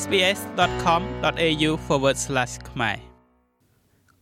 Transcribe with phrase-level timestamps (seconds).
[0.00, 1.70] sbs.com.au/
[2.70, 2.96] ខ្មែរ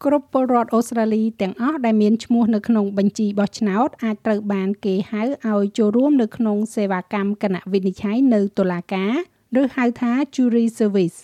[0.04, 9.12] គ្រប់ពលរដ្ឋអូស្ត្រាលីទាំងអស់ដែលមានឈ្មោះនៅក្នុងបញ្ជីបោះឆ្នោតអាចត្រូវបានគេហៅឲ្យចូលរួមនៅក្នុងសេវាកម្មគណៈវិនិច្ឆ័យនៅតុលាការ
[9.60, 11.18] ឬហៅថា jury service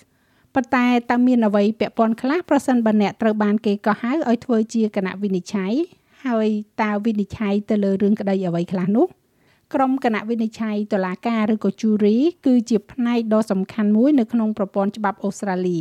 [0.54, 5.72] ប៉ុន្តែតើមានអ្វីពាក់ព័ន្ធខ្លះប្រសិនបើអ្នកត្រូវបានគេកោះហៅឲ្យធ្វើជាគណៈវិនិច្ឆ័យ
[6.26, 6.48] ហើយ
[6.82, 9.06] តើវិនិច្ឆ័យទៅលើរឿងក្តីអ្វីខ្លះនោះ
[9.74, 12.16] ក្រុមគណៈវិនិច្ឆ័យតុលាការឬក៏ jury
[12.46, 15.80] គឺជាផ្នែកដ៏សំខាន់មួយនៅក្នុងប្រព័ន្ធច្បាប់អូស្ត្រាលី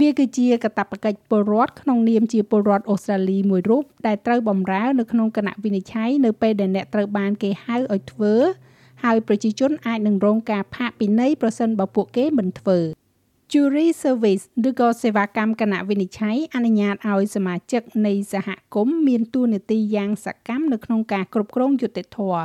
[0.00, 8.34] វាគឺជាកាតព្វកិច្ចពលរដ្ឋក្នុងនាមជាពលរដ្ឋអូស្ត្រាលីមួយរូបដែលត្រូវបម្រើនៅក្នុងគណៈវិនិច្ឆ័យនៅពេលដែលអ្នកត្រូវបានគេហៅឲ្យធ្វើ
[9.04, 12.78] ហើយប្រជាជនអាចនឹងរងការផាកពិន័យប្រសិនបើពួកគេមិនធ្វើ
[13.52, 22.44] Jury Service ឬក៏សេវាកម្មគណៈវិនិច្ឆ័យអនុញ្ញាតឲ្យសមាជិកនៃសហគមន៍មានតួនាទីយ៉ាងសកម្មនៅក្នុងការគ្រប់គ្រងយុត្តិធម៌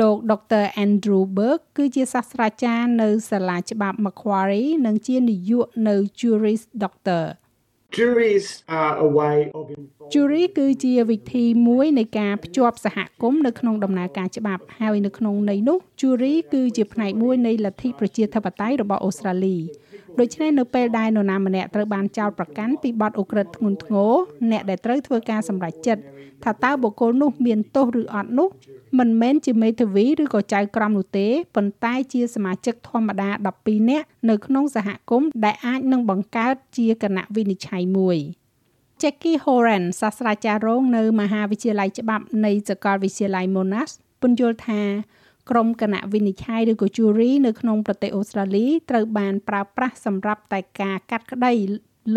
[0.00, 0.64] លោក Dr.
[0.84, 7.24] Andrew Burke គឺជាសាស្ត្រាចារ្យនៅសាលាច្បាប់ Macquarie និងជានាយកនៅ Juris Doctor
[7.96, 8.46] Juries
[8.80, 9.64] are a way of
[10.12, 19.56] Jury គឺជាវិធីមួយនៃការភ្ជាប់សហគមន៍នៅក្នុងដំណើរការច្បាប់ហើយនៅក្នុងន័យនោះ Jury គឺជាផ្នែកមួយនៃលទ្ធិប្រជាធិបតេយ្យរបស់អូស្ត្រាលី
[20.20, 24.12] ដូច្នេះនៅពេលដែលនរណាម្នាក់ត្រូវបានចោទប្រកាន់ពីបទឧក្រិដ្ឋធ្ងន់ធ្ងរ
[24.50, 26.02] អ្នកដែលត្រូវធ្វើការសម្រេចចិត្ត
[26.44, 28.48] ថាតើបុគ្គលនោះមានទោសឬអត់នោះ
[28.98, 33.28] មិនមែនជាមេធាវីឬក៏ចៅក្រមនោះទេប៉ុន្តែជាសមាជិកធម្មតា
[33.60, 38.18] 12នាក់នៅក្នុងសហគមន៍ដែលអាចនឹងបង្កើតជាគណៈវិនិច្ឆ័យមួយ
[39.00, 44.82] Jackie Horan សាស្ត្រាចារ្យរងនៅមហាវិទ្យាល័យច្បាប់នៃសាកលវិទ្យាល័យ Monash ពន្យល់ថា
[45.50, 51.52] ក្រុមគណៈវិនិច្ឆ័យឬក៏ jury នៅក្នុងប្រទេសអូស្ត្រាលីត្រូវបានប្រើប្រាស់សម្រាប់តែការកាត់ក្តី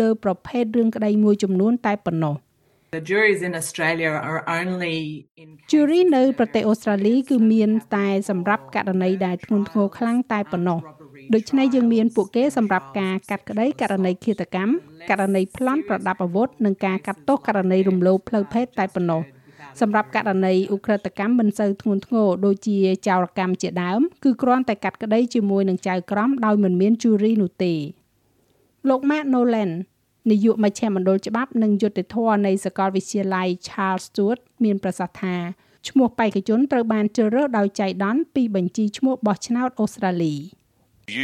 [0.00, 2.36] លើប្រភេទរឿងក្តីមួយចំនួនតែប៉ុណ្ណោះ។
[2.92, 4.98] The juries in Australia are only
[5.42, 10.78] in jury នៅប្រទេសអូស្ត្រាលីគឺមានតែសម្រាប់ករណីដែលធ្ងន់ធ្ងរខ្លាំងតែប៉ុណ្ណោះ
[11.34, 14.72] ដូច្នេះយើងមានពួកគេសម្រាប់ការកាត់ក្តីករណីឃាតកម្ម
[15.10, 19.22] ករណីប្លន់ប្រដាប់អាវុធនិងការកាត់ទោសករណីរំលោភផ្លូវភេទតែប៉ុណ្ណោះ
[19.80, 27.74] សម្រាប់ករណីឧក្រិដ្ឋកម្មមិនសូវធ្ងន់ធ្ងរដូចជាចោរកម្មជាដើមគឺគ្រាន់តែកាត់ក្តីជាមួយនឹងចៅក្រមដោយមិនមាន jury នោះទេ
[28.88, 29.70] លោក Matt Nolan
[30.30, 35.36] នាយកមជ្ឈមណ្ឌលច្បាប់និងយុត្តិធម៌នៃសាកលវិទ្យាល័យ Charles Sturt មានប្រសាសន៍ថា
[35.88, 40.34] ឈ្មោះបេក្ខជនត្រូវបានជ្រើសរើសដោយចៃដន្យពីបញ្ជីឈ្មោះបោះឆ្នោតអូស្ត្រាលី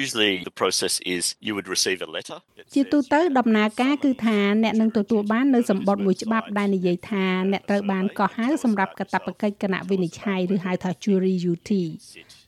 [0.00, 2.38] Usually the process is you would receive a letter
[2.74, 11.82] ជាទូទៅដំណើរការគឺថាអ្នកនឹងទទួលបាននៅសម្បត្តិមួយច្បាប់ដែលនិយាយថាអ្នកត្រូវបានកោះហៅសម្រាប់កាតព្វកិច្ចគណៈវិនិច្ឆ័យឬហៅថា jury duty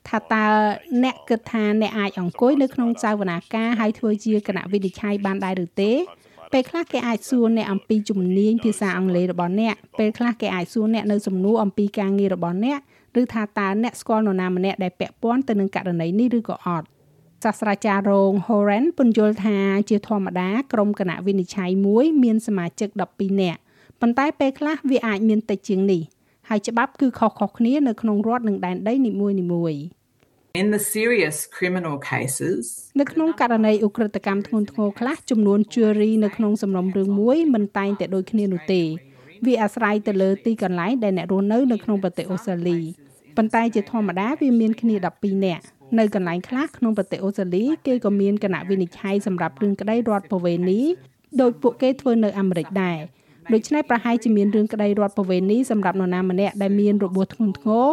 [0.07, 0.45] ថាតើ
[1.03, 5.93] អ្នកគិតថាអ្នកអាចអង្គុយនៅក្នុងសាវនាការហើយធ្វើជាគណៈវិនិច្ឆ័យបានដែរឬទេ
[6.53, 12.79] ពេលខ្លះគេអាចសួរអ្នកអំពីជំនាញភាសាអង់គ្លេសរបស់អ្នកពេលខ្លះគេអាចសួរអ្នកនៅសំណួរអំពីការងាររបស់អ្នក
[13.21, 16.87] ឬថាតើអ្នកស្គាល់នរណាម្នាក់ដែលពាក់ព័ន្ធទៅនឹងករណីនេះឬក៏អត់
[17.43, 19.57] សាស្ត្រាចារ្យរង Horan ពន្យល់ថា
[19.89, 23.59] ជាធម្មតាក្រុមគណៈវិនិច្ឆ័យមួយមានសមាជិក12នាក់
[24.01, 26.01] ប៉ុន្តែពេលខ្លះវាអាចមានតិចជាងនេះ
[26.49, 29.81] ហើយច្បាប់គឺខុសៗគ្នានៅក្នុងរដ្ឋនិងដែនដីនីមួយៗ
[30.61, 32.63] In the serious criminal cases
[32.99, 38.81] នៅក្នុងករណីឧក្រិដ្ឋកម្មធ្ងន់ធ្ងរខ្លះចំនួន jury នៅក្នុងសំណុំរឿងមួយមិនតែងតែដូចគ្នានោះទេ
[39.45, 42.79] វាអាស្រ័យទៅលើទីកន្លែងដែលអ្នករស់នៅនៅក្នុងប្រទេសអូស្ត្រាលី
[43.37, 45.63] ប៉ុន្តែជាធម្មតាវាមានគ្នា12នាក់
[45.97, 50.81] នៅកន្លែងខ្លះក្នុងប្រទេសអូស្ត្រាលីគេក៏មានគណៈវិនិច្ឆ័យសម្រាប់រឿងក្តីរដ្ឋប្រវេណី
[51.41, 52.99] ដោយពួកគេធ្វើនៅអាមេរិកដែរ
[53.53, 57.87] ដូច្នេះប្រហែលជាមានរឿងក្តីរដ្ឋប្រវេណីសម្រាប់នរណាម្នាក់ដែលមានរបួសធ្ងន់ធ្ងរ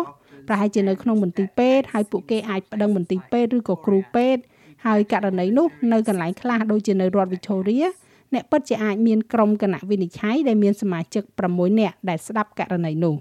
[0.48, 4.42] ប្រហែលជានៅក្នុងមន្ទីរពេទ្យហើយពួកគេអាចប្តឹងមន្ទីរពេទ្យឬក៏គ្រូពេទ្យ
[4.86, 7.86] ហើយករណីនោះនៅកន្លែងខ្លះដូចជានៅរដ្ឋ Victoria
[8.34, 13.14] អ្នកពិតជាអាចមានក្រុមគណៈវិនិច្ឆ័យដែលមានសមាជិក6នាក់ដែលស្ដាប់ករណីនោះ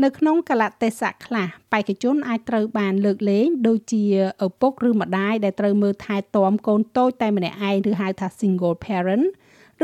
[0.00, 4.04] នៅក្នុងកលៈទេសៈខ្លះបេក្ខជនអាចត្រូវបានលើកលែងដូចជា
[4.46, 9.26] ឪពុកឬម្ដាយដែលត្រូវមើលថែទាំកូនតូចតែម្នាក់ឯងឬហៅថា single parent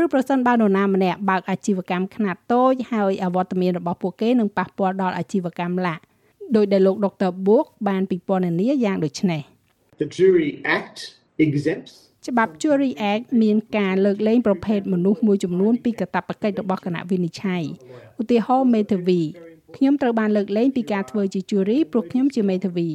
[0.01, 5.95] ឬប្រសិនបើនរណាម្នាក់បើកអាជីវកម្មខ្នាតតូចហើយអវត្តមានរបស់ពួកគេនឹងប៉ះពាល់ដល់អាជីវកម្មឡា
[6.55, 9.41] ដោយដែលលោកដុកទ័របួកបានពិពណ៌នាយ៉ាងដូចនេះ
[10.01, 10.97] The Jury Act
[11.45, 11.93] exempts
[12.27, 17.63] ច្បាប់ Jury Act មានការលើកលែងប្រភេទមនុស្សមួយចំនួនពីកាតព្វកិច្ចរបស់គណៈវិនិច្ឆ័យ
[18.21, 19.21] ឧទាហរណ៍មេធាវី
[19.75, 22.89] ខ្ញុំត្រូវបានលើកលែងពីការធ្វើជា jury ព្រោះខ្ញុំជាមេធាវី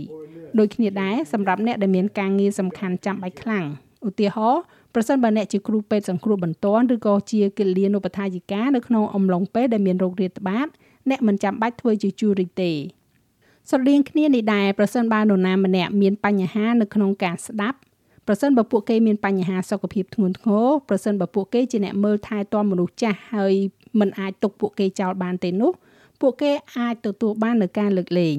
[0.59, 3.67] ដូចគ្នាដែរសម្រាប់អ្នកដែលមានការងារសំខាន់ចាំបាច់ខ្លាំង
[4.09, 4.63] ឧទាហរណ៍
[4.95, 10.67] ប្រសិនបើអ្នកជាគ្រូពេទ្យសង្គ្រោះបន្ទាន់ឬក៏ជាគិលានុបដ្ឋាយិកានៅក្នុងអំឡុងពេលដែលមានរោគរាតត្បាត
[11.11, 12.73] អ្នកមិនចាំបាច់ធ្វើជា jury ទេ
[13.71, 17.79] ស្រដៀងគ្នានេះដែរប្រសិនបើនរណាម្នាក់មានបញ្ហានៅក្នុងការស្ដាប់
[18.27, 23.55] ប្រសិនបើពួកគេមានបញ្ហាសុខភាពធ្ងន់ធ្ងរប្រសិនបើពួកគេជាអ្នកមើលថែទាំមនុស្សចាស់ហើយ
[24.01, 25.73] មិនអាចទុកពួកគេចោលបានទេនោះ
[26.21, 28.39] ពួកគេអាចទទួលបាននូវការលើកលែង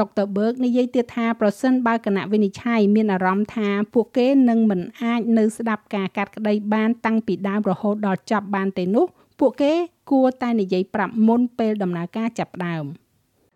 [0.00, 9.06] ដុកទ័រ Berg និយាយទៀតថាប្រសិនបើគណៈវិនិច្ឆ័យមានអារម្មណ៍ថាពួកគេនឹងមិនអាចនៅស្ដាប់ការកាត់ក្តីបានតាំងពីដើមរហូតដល់ចប់បានទេនោះ
[9.40, 9.72] ពួកគេ
[10.10, 12.84] គួរតែនិយាយប្រាប់មុនពេលដំណើរការចាប់ផ្ដើម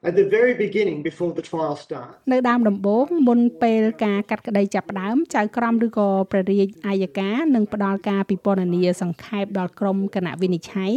[0.09, 10.93] At the very beginning, before the trial starts, នៅដើមដំបូងមុនពេលការកាត់ក្តីចាប់ផ្ដើមចៅក្រមឬក៏ព្រះរាជអាយកានឹងផ្ដល់ការពិពណ៌នាសង្ខេបដល់ក្រុមគណៈវិនិច្ឆ័យ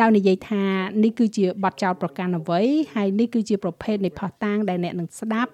[0.00, 0.64] ដោយនិយាយថា
[1.02, 2.60] នេះគឺជាបទចោទប្រកាន់អ្វី
[2.94, 5.50] ហើយនេះគឺជាប្រភេទនៃផុសតាងដែលអ្នកនឹងស្ដាប់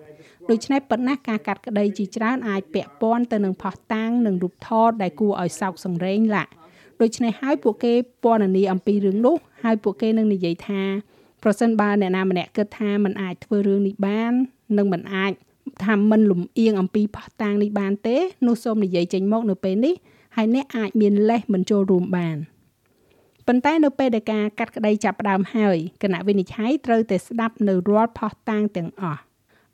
[0.51, 6.53] ដូច្នេះប៉ុណ្ណាការកាត់ក្តីជាច្រើនអាចពាក់ព័ន្ធទៅនឹងផុសតាងនិងរូបថតដែលគួរឲ្យសោកសង្រេងឡាក់
[7.03, 7.93] ដូច្នេះហើយពួកគេ
[8.25, 10.83] ពណ៌នាអំពីរឿងនោះហើយពួកគេនឹងនិយាយថា
[11.44, 14.34] ប្រសិនបើអ្នកណាម្នាក់គិតថាมันអាចធ្វើរឿងនេះបាន
[14.78, 15.32] និងมันអាច
[15.84, 18.18] ថាមិនលំអៀងអំពីផុសតាងនេះបានទេ
[18.48, 19.96] នោះសូមនិយាយចេញមកនៅពេលនេះ
[20.36, 22.38] ហើយអ្នកអាចមានលេសមិនចូលរួមបាន
[23.48, 29.22] ប៉ុន្តែនៅពេលដែលការកាត់ក្តីចាប់ផ្ដើមហើយគណៈវិនិច្ឆ័យត្រូវតែស្ដាប់នៅរាល់ផុសតាងទាំងអស់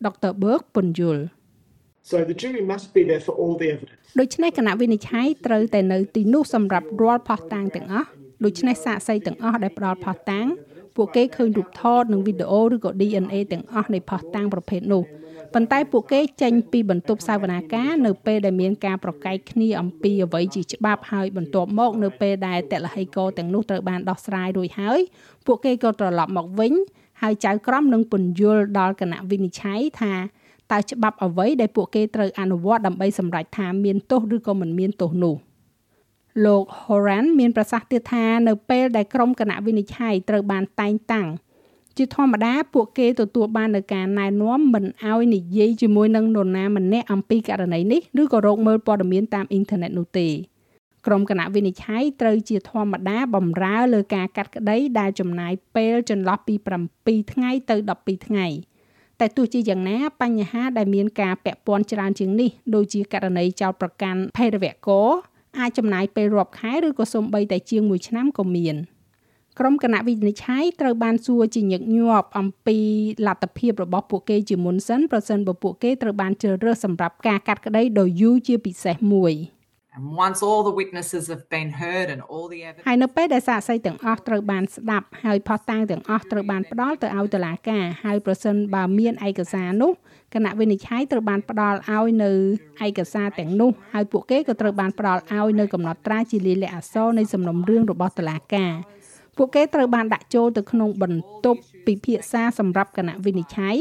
[0.06, 1.24] ដុកទ័រ Berg ពន្យល់
[2.10, 3.98] so the jury must be there for all the evidence.
[4.20, 8.08] ដូច្នេះគណៈវិនិច្ឆ័យត្រូវតែនៅទីនោះសម្រាប់រាល់ផុសតាងទាំងអស់
[8.44, 10.46] ដូច្នេះសាកសីទាំងអស់ដែលផ្ដល់ផុសតាង
[10.97, 15.03] ពួកគេឃើញរូបថតនិងវីដេអូឬក៏ DNA ទាំងអស់នៃផុសតាំងប្រភេទនោះ
[15.55, 25.01] ប៉ុន្តែពួកគេចេញពីបន្ទប់សវនាការនៅពេលដែលមានការប្រកែកគ្នាអំពីអ្វីជាច្បាប់ហើយបន្ទាប់មកនៅពេលដែលតលហីកទាំងនោះត្រូវបានដោះស្រាយរួចហើយ
[25.47, 26.73] ពួកគេក៏ត្រឡប់មកវិញ
[27.23, 30.15] ហើយចៅក្រមនឹងពន្យល់ដល់គណៈវិនិច្ឆ័យថា
[30.73, 35.35] តើច្បាប់អ្វីដែលពួកគេត្រូវអនុវត្តដើម្បីសម្រេចថាមានទោសឬក៏មិនមានទោសនោះ
[36.45, 41.29] លោក Horan មានប្រសាសន៍ទៀតថានៅពេលដែលក្រុមគណៈវិនិច្ឆ័យត្រូវបានតែងតាំង
[41.97, 50.29] ជាធម្មតាពួកគេទទួលបាននៅការណែនាំមិនឲ្យនិយាយជាមួយនឹងនរណាម្នាក់អំពីករណីនេះឬក៏រកមើលព័ត៌មានតាមអ៊ីនធឺណិតនោះទេ
[51.07, 56.55] ក្រុមគណៈវិនិច្ឆ័យត្រូវជាធម្មតាបំរើលើការកាត់ក្តីដែលចំណាយពេលចន្លោះពី
[56.89, 58.47] 7ថ្ងៃទៅ12ថ្ងៃ
[59.21, 65.11] តែទោះជាយ៉ាងណាបញ្ហាដែលមានការពាក់ព័ន្ធច្រើនជាងនេះដូចជាករណីចោតប្រកាន់ភេរវករ
[65.59, 68.77] អាចចំណាយពេលរាប់ខែឬក៏សូម្បីតែជាង1ឆ្នាំក៏មាន
[69.59, 72.79] ក្រុមគណៈវិនិច្ឆ័យត្រូវបានសួរជាញឹកញាប់អំពី
[73.27, 79.35] លទ្ធភាពរបស់ពួកគេជាមុនសិនប្រសិនបើពួកគេត្រូវបានជ្រើសរើសសម្រាប់ការកាត់ក្តីដ៏យូរជាពិសេសមួយ
[79.97, 89.93] And once all the witnesses have been heard and all the evidence ហើយនៅពេលដែលសាកសីទាំងអស់ត្រូវបានស្ដាប់ហើយផុសតាងទាំងអស់ត្រូវបានផ្ដល់ទៅឲ្យតុលាការហើយប្រសិនបើមានឯកសារនោះ
[90.35, 92.31] គណៈវិនិច្ឆ័យត្រូវបានផ្ដល់ឲ្យនៅ
[92.87, 98.73] ឯកសារទាំងនោះហើយពួកគេក៏ត្រូវបានផ្ដល់ឲ្យនៅកំណត់ត្រាជាលាយលក្ខណ៍អក្សរនៃសំណុំរឿងរបស់តុលាការ
[99.37, 103.77] ពួកគេត្រូវបានដាក់ចូលទៅក្នុងបន្ទប់ពិភាក្សាសម្រាប់គណៈវិនិច្ឆ័យ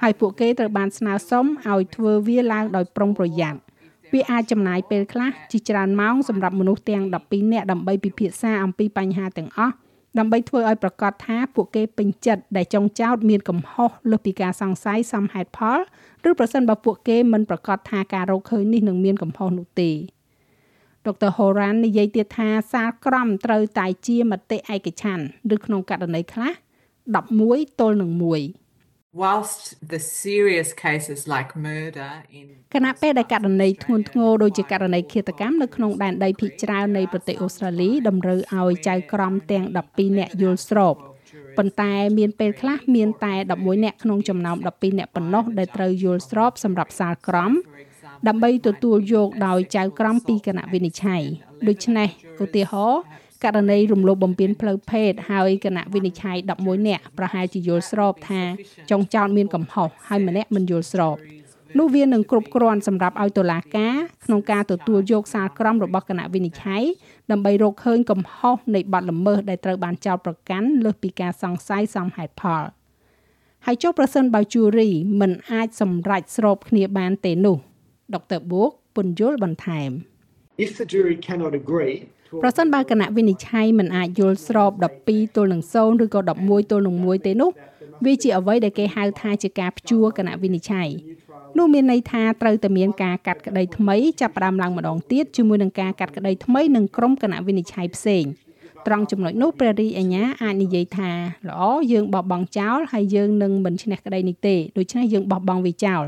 [0.00, 3.58] ហើយពួកគេត្រូវបានស្នើសុំឲ្យធ្វើវាឡើងដោយប្រុងប្រយ័ត្ន
[4.12, 9.74] វាអាចចំណាយពេលខ្លះជាច្រើនម៉ោងសម្រាប់មនុស្សទាំង12នាក់ដើម្បីពិភាក្សាអំពីបញ្ហាទាំងអស់
[10.18, 15.78] ដើម្បីធ្វើឲ្យប្រកាសថាពួកគេពេញចិត្តដែលចុងចោតមានកំហុសលើសពីការសង្ស័យសមហេតុផល
[16.28, 19.90] ឬប្រសិនបើពួកគេមិនប្រកាសថាការរកឃើញនេះនឹងមានកំហុសនោះទេ
[21.06, 26.50] ដុកទ័រ Horan និយាយទៀតថាសាលក្រមត្រូវតែជាមតិឯកច្ឆ័ន្ទឬក្នុងករណីខ្លះ
[27.16, 28.69] 11ទល់នឹង1
[29.12, 40.94] whilst the serious cases like murder in គណៈពេលដែលករណីធ្ងន់ធ្ងរដូចជាករណីឃាតកម្មនៅក្នុងដែនដីភាគច្រើននៃប្រទេសអូស្ត្រាលីតម្រូវឲ្យចៅក្រមទាំង12នាក់យល់ស្រប
[41.58, 47.52] ប៉ុន្តែមានពេលខ្លះមានតែ11នាក់ក្នុងចំណោម12នាក់ប៉ុណ្ណោះដែលត្រូវយល់ស្របសម្រាប់សាលក្រម
[48.28, 51.22] ដើម្បីទទួលយកដោយចៅក្រមពីគណៈវិនិច្ឆ័យ
[51.68, 52.08] ដូច្នេះ
[52.44, 53.00] ឧទាហរណ៍
[53.44, 58.42] ករណីរំលោភបំពានផ្លូវភេទហើយគណៈវិនិច្ឆ័យ11នាក់ប្រហែលជាយល់ស្របថា
[58.90, 61.16] ចុងចោតមានកំហុសហើយម្នាក់មិនយល់ស្រប
[61.78, 63.94] នោះវានឹងគ្រប់គ្រាន់សម្រាប់ឲ្យតុលាការ
[64.24, 66.82] ក្នុងការទទួលយកសារក្រមរបស់គណៈវិនិច្ឆ័យ
[67.30, 72.62] ដើម្បីរកឃើញកំហុសនៃបទល្មើសដែលត្រូវបានចោទប្រកាន់លើសពីការសង្ស័យសមហេតុផល
[73.66, 74.88] ហើយចុះប្រសិនបើជូរី
[75.20, 77.56] មិនអាចសម្រេចស្របគ្នាបានទេនោះ
[78.14, 79.90] ដុកទ័របូកពន្យល់បន្ថែម
[80.66, 81.96] If the jury cannot agree,
[82.42, 84.72] ប្រសិនបើគណៈវិនិច្ឆ័យមិនអាចយល់ស្រប
[85.04, 87.50] 12ទល់នឹង0ឬក៏11ទល់នឹង1ទេនោះ
[88.04, 90.88] វាជាអ្វីដែលគេហៅថាជាការព្យួរគណៈវិនិច្ឆ័យ
[91.58, 98.24] នោះមានន័យថាត្រូវតែមានការកាត់ក្តីថ្មីចាប់ផ្ដើមឡើងម្ដងទៀតជាមួយនឹងការកាត់ក្តីថ្មីនឹងក្រុមគណៈវិនិច្ឆ័យផ្សេង
[98.86, 101.10] ត្រង់ចំណុចនោះព្រះរាជអាជ្ញាអាចនិយាយថា
[101.48, 106.04] ល្អយើងបោះបង់ចោលហើយយើងនឹងមិនឈ្នះក្តីនេះទេដូច្នេះយើងបោះបង់វាចោល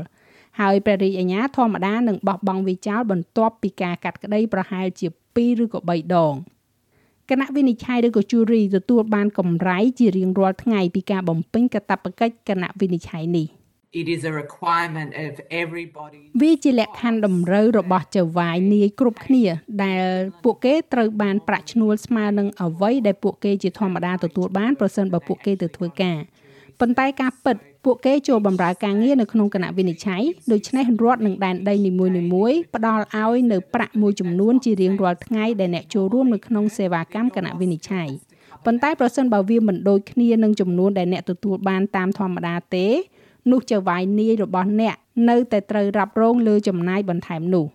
[0.59, 6.35] ហើយព្រះរាជអាជ្ញាធម្មតានឹងបោះបង់វាចោលបន្ទាប់ពីការកាត់ក្តីប្រហែលជា 2ឬក៏3ដង
[7.29, 13.47] គណៈវិនិច្ឆ័យឬក៏ជូរីទទួលបានកម្រៃជារៀងរាល់ថ្ងៃពីការបំពេញកាតព្វកិច្ចគណៈវិនិច្ឆ័យនេះ
[14.01, 19.45] it is a requirement of everybody វាជាលក្ខខណ្ឌតម្រូវរបស់ចៅហ្វាយនាយគ្រប់គ្នា
[19.83, 20.05] ដែល
[20.43, 26.17] ពួកគេត្រូវបានប្រាក់ឈ្នួលស្មើនឹងអ្វីដែលពួកគេជាធម្មតាទទួលបានប្រសិនបើពួកគេទៅធ្វើការ
[26.85, 38.09] ប៉ុន្តែការពិតពួកគេចូលបម្រើការងារនៅក្នុងគណៈវិនិច្ឆ័យដូច្នេះរដ្ឋនិងដែនដីនីមួយៗផ្ដល់ឲ្យនៅប្រាក់មួយចំនួនជារៀងរាល់ថ្ងៃដែលអ្នកចូលរួមនៅក្នុងសេវាកម្មគណៈវិនិច្ឆ័យ
[38.65, 42.87] ប៉ុន្តែប្រសិនបើវាមិនដូចគ្នានឹងចំនួនដែលអ្នកទទួលបានតាមធម្មតាទេ
[43.51, 44.95] នោះចៅហ្វាយនាយរបស់អ្នក
[45.29, 47.65] នៅតែត្រូវរ៉ាប់រងលើចំណាយបន្ថែមនោះ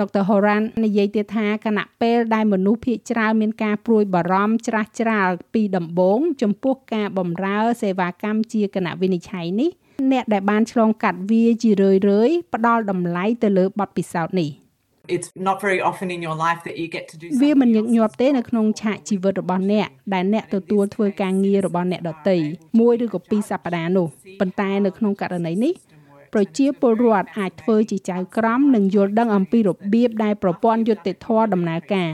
[0.00, 9.70] ដុកទ័រ Horan និយាយទៀតថាគណៈពេលដែលមនុស្សភាគច្រើនមានការព្រួយបារម្ភច្រាស់ច្រាលពីដំបូងចំពោះការបម្រើសេវាកម្មជាគណៈវិនិច្ឆ័យនេះ
[10.12, 11.92] អ្នកដែលបានឆ្លងកាត់វាជារឿ
[12.28, 14.50] យៗផ្ដល់តម្លៃទៅលើបទពិសោធន៍នេះ
[15.16, 22.36] It's not very often in your life that you get to do វាមិនញឹក something ញាប់ទេនៅក្នុងឆាកជីវិតរបស់អ្នកដែលអ្នកទទួលធ្វើការងាររបស់អ្នកដទៃ
[22.80, 24.06] មួយឬក៏ពីរសប្តាហ៍នោះ
[24.40, 25.72] ប៉ុន្តែនៅក្នុងករណីនេះ
[26.32, 32.10] ប្រជាពលរដ្ឋអាចធ្វើជាចៅក្រមនិងយល់ដឹងអំពីរបៀបដែលប្រព័ន្ធយុត្តិធម៌ដំណើរការ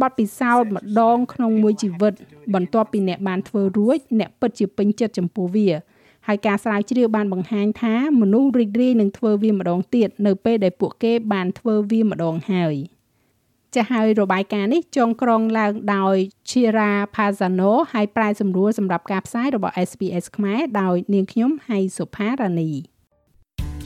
[0.00, 2.14] បទពិសោធន៍ម្ដងក្នុងមួយជីវិត
[2.54, 5.70] បន្ទាប់ពីអ្នកបានធ្វើរួចអ្នកពិតជាពេញចិត្តចំពោះវា
[6.26, 12.74] ហើយការស្រាវជ្រាវបានបង្ហាញថាមនុស្សរីករាយនឹងធ្វើវាម្ដងទៀតនៅពេលដែលពួកគេបានធ្វើវាម្ដងហើយ
[13.74, 16.16] ចាស់ហើយរបាយការណ៍នេះចងក្រងឡើងដោយ
[16.48, 22.72] Chira Pazano ហើយប្រែសម្រួលសម្រាប់ការផ្សាយរបស់ SPS ខ្មែរដោយនាងខ្ញុំហៃសុផារ៉ានី